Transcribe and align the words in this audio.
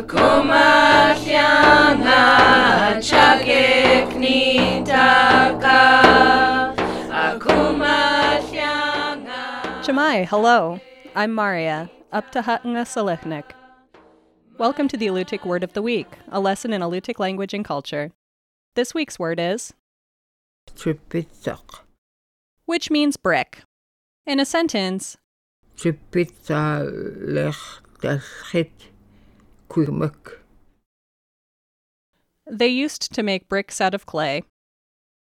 Akumatyanga 0.00 2.24
chakeknitaka 3.04 5.76
Akumatyanga 7.12 9.44
Shemai, 9.84 10.24
hello. 10.26 10.80
I'm 11.14 11.34
Maria, 11.34 11.90
up 12.12 12.32
to 12.32 12.40
Hatanga 12.40 12.86
Selechnik. 12.86 13.50
Welcome 14.56 14.88
to 14.88 14.96
the 14.96 15.08
Alutiiq 15.08 15.44
Word 15.44 15.62
of 15.62 15.74
the 15.74 15.82
Week, 15.82 16.08
a 16.30 16.40
lesson 16.40 16.72
in 16.72 16.80
Alutiiq 16.80 17.18
language 17.18 17.52
and 17.52 17.62
culture. 17.62 18.10
This 18.76 18.94
week's 18.94 19.18
word 19.18 19.38
is, 19.38 19.74
Tripitaq. 20.74 21.80
which 22.64 22.90
means 22.90 23.18
brick. 23.18 23.64
In 24.24 24.40
a 24.40 24.46
sentence, 24.46 25.18
Tripita 25.76 26.88
they 32.50 32.68
used 32.68 33.12
to 33.14 33.22
make 33.22 33.48
bricks 33.48 33.80
out 33.80 33.94
of 33.94 34.06
clay. 34.06 34.42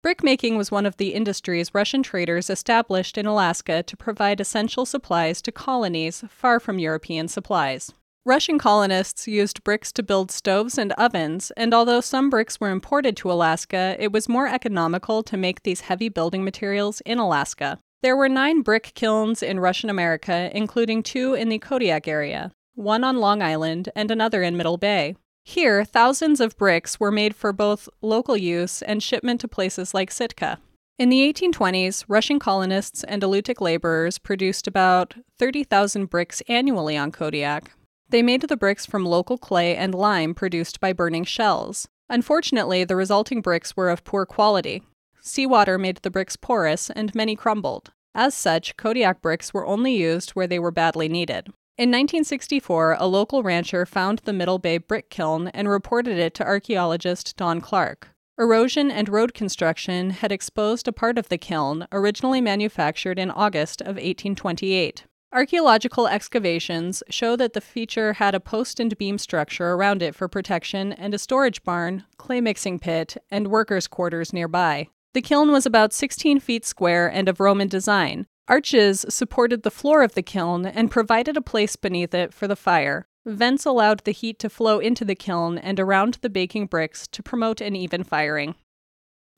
Brickmaking 0.06 0.58
was 0.58 0.72
one 0.72 0.86
of 0.86 0.98
the 0.98 1.14
industries 1.14 1.74
Russian 1.74 2.04
traders 2.04 2.50
established 2.50 3.18
in 3.18 3.26
Alaska 3.26 3.84
to 3.84 3.96
provide 3.96 4.42
essential 4.42 4.86
supplies 4.86 5.42
to 5.44 5.52
colonies 5.52 6.26
far 6.28 6.60
from 6.60 6.78
European 6.78 7.30
supplies. 7.30 7.94
Russian 8.26 8.58
colonists 8.58 9.28
used 9.28 9.64
bricks 9.64 9.92
to 9.94 10.04
build 10.04 10.32
stoves 10.32 10.78
and 10.78 10.92
ovens, 10.94 11.52
and 11.58 11.74
although 11.74 12.02
some 12.02 12.30
bricks 12.30 12.60
were 12.60 12.70
imported 12.70 13.18
to 13.18 13.32
Alaska, 13.32 13.96
it 14.00 14.12
was 14.12 14.30
more 14.30 14.48
economical 14.48 15.24
to 15.24 15.38
make 15.38 15.64
these 15.64 15.82
heavy 15.82 16.10
building 16.10 16.44
materials 16.44 17.02
in 17.06 17.18
Alaska. 17.18 17.80
There 18.02 18.18
were 18.18 18.30
nine 18.30 18.62
brick 18.62 18.92
kilns 18.96 19.42
in 19.42 19.60
Russian 19.60 19.90
America, 19.90 20.50
including 20.54 21.04
two 21.04 21.34
in 21.34 21.48
the 21.50 21.60
Kodiak 21.60 22.08
area, 22.08 22.52
one 22.76 23.04
on 23.04 23.18
Long 23.18 23.42
Island 23.42 23.90
and 23.96 24.10
another 24.10 24.44
in 24.44 24.58
Middle 24.58 24.78
Bay. 24.78 25.16
Here, 25.44 25.84
thousands 25.84 26.40
of 26.40 26.58
bricks 26.58 27.00
were 27.00 27.12
made 27.12 27.36
for 27.36 27.52
both 27.52 27.90
local 28.02 28.38
use 28.38 28.82
and 28.82 29.04
shipment 29.04 29.42
to 29.42 29.48
places 29.48 29.94
like 29.94 30.10
Sitka. 30.12 30.60
In 30.98 31.10
the 31.10 31.34
1820s, 31.34 32.06
Russian 32.08 32.40
colonists 32.40 33.04
and 33.04 33.22
Alutiiq 33.24 33.60
laborers 33.60 34.20
produced 34.20 34.68
about 34.68 35.16
30,000 35.40 36.06
bricks 36.06 36.42
annually 36.48 36.96
on 36.96 37.12
Kodiak. 37.12 37.72
They 38.10 38.22
made 38.22 38.42
the 38.42 38.58
bricks 38.58 38.86
from 38.86 39.06
local 39.06 39.38
clay 39.38 39.76
and 39.76 39.96
lime 39.96 40.34
produced 40.34 40.80
by 40.80 40.94
burning 40.94 41.24
shells. 41.24 41.88
Unfortunately, 42.10 42.84
the 42.84 42.96
resulting 42.96 43.42
bricks 43.42 43.76
were 43.76 43.90
of 43.90 44.04
poor 44.04 44.26
quality. 44.26 44.84
Seawater 45.20 45.80
made 45.80 45.98
the 45.98 46.12
bricks 46.12 46.36
porous 46.36 46.90
and 46.90 47.16
many 47.16 47.36
crumbled. 47.36 47.92
As 48.14 48.36
such, 48.36 48.78
Kodiak 48.78 49.22
bricks 49.22 49.54
were 49.54 49.66
only 49.66 49.96
used 49.96 50.32
where 50.32 50.48
they 50.48 50.60
were 50.60 50.72
badly 50.72 51.10
needed. 51.10 51.52
In 51.76 51.90
1964, 51.90 52.98
a 53.00 53.08
local 53.08 53.42
rancher 53.42 53.84
found 53.88 54.20
the 54.20 54.34
Middle 54.34 54.60
Bay 54.60 54.78
brick 54.78 55.10
kiln 55.10 55.48
and 55.48 55.68
reported 55.68 56.20
it 56.20 56.36
to 56.36 56.46
archaeologist 56.46 57.36
Don 57.36 57.62
Clark. 57.62 58.10
Erosion 58.38 58.92
and 58.92 59.10
road 59.10 59.34
construction 59.34 60.12
had 60.12 60.32
exposed 60.32 60.88
a 60.88 60.92
part 60.92 61.18
of 61.18 61.30
the 61.30 61.38
kiln, 61.40 61.88
originally 61.92 62.42
manufactured 62.42 63.18
in 63.18 63.32
August 63.32 63.82
of 63.82 63.96
1828. 63.96 65.06
Archaeological 65.32 66.08
excavations 66.08 67.02
show 67.10 67.36
that 67.36 67.54
the 67.54 67.62
feature 67.62 68.14
had 68.14 68.36
a 68.36 68.40
post 68.40 68.80
and 68.80 68.96
beam 69.00 69.18
structure 69.18 69.72
around 69.72 70.04
it 70.04 70.14
for 70.14 70.28
protection 70.28 70.94
and 70.94 71.16
a 71.16 71.20
storage 71.20 71.64
barn, 71.64 72.04
clay 72.18 72.40
mixing 72.40 72.78
pit, 72.78 73.18
and 73.32 73.48
workers' 73.48 73.88
quarters 73.88 74.32
nearby. 74.32 74.90
The 75.16 75.24
kiln 75.24 75.52
was 75.52 75.66
about 75.66 75.92
16 75.92 76.40
feet 76.40 76.66
square 76.66 77.08
and 77.08 77.28
of 77.28 77.40
Roman 77.40 77.68
design. 77.68 78.28
Arches 78.48 79.06
supported 79.08 79.64
the 79.64 79.72
floor 79.72 80.04
of 80.04 80.16
the 80.16 80.22
kiln 80.22 80.66
and 80.66 80.92
provided 80.92 81.38
a 81.38 81.42
place 81.42 81.78
beneath 81.78 82.14
it 82.14 82.34
for 82.34 82.46
the 82.46 82.58
fire. 82.58 83.08
Vents 83.26 83.66
allowed 83.66 84.04
the 84.04 84.12
heat 84.12 84.38
to 84.40 84.50
flow 84.50 84.80
into 84.80 85.06
the 85.06 85.16
kiln 85.16 85.58
and 85.58 85.80
around 85.80 86.18
the 86.22 86.30
baking 86.30 86.66
bricks 86.66 87.08
to 87.08 87.24
promote 87.24 87.62
an 87.62 87.74
even 87.74 88.04
firing. 88.04 88.56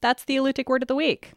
That's 0.02 0.26
the 0.26 0.38
Alutiiq 0.38 0.67
Word 0.67 0.82
of 0.82 0.88
the 0.88 0.95
Week. 0.95 1.33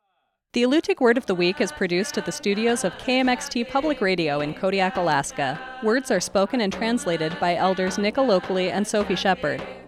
The 0.55 0.63
Alutiiq 0.63 0.99
Word 0.99 1.19
of 1.19 1.27
the 1.27 1.35
Week 1.35 1.61
is 1.61 1.71
produced 1.71 2.17
at 2.17 2.25
the 2.25 2.33
studios 2.33 2.85
of 2.85 2.95
KMXT 2.95 3.69
Public 3.69 4.01
Radio 4.01 4.41
in 4.41 4.55
Kodiak, 4.55 4.97
Alaska. 4.97 5.61
Words 5.83 6.11
are 6.11 6.21
spoken 6.21 6.63
and 6.63 6.73
translated 6.73 7.39
by 7.39 7.55
elders 7.55 7.99
Nick 7.99 8.15
Alokli 8.15 8.71
and 8.71 8.87
Sophie 8.87 9.15
Shepherd. 9.15 9.63